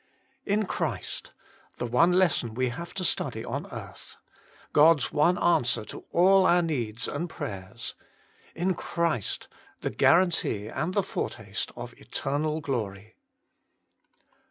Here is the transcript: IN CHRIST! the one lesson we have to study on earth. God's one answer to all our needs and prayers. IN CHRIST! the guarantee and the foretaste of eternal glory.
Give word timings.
IN 0.47 0.65
CHRIST! 0.65 1.31
the 1.77 1.85
one 1.85 2.11
lesson 2.11 2.55
we 2.55 2.69
have 2.69 2.91
to 2.95 3.03
study 3.03 3.45
on 3.45 3.67
earth. 3.71 4.17
God's 4.73 5.13
one 5.13 5.37
answer 5.37 5.85
to 5.85 6.05
all 6.11 6.47
our 6.47 6.63
needs 6.63 7.07
and 7.07 7.29
prayers. 7.29 7.93
IN 8.55 8.73
CHRIST! 8.73 9.47
the 9.81 9.91
guarantee 9.91 10.65
and 10.67 10.95
the 10.95 11.03
foretaste 11.03 11.71
of 11.75 11.93
eternal 11.99 12.61
glory. 12.61 13.15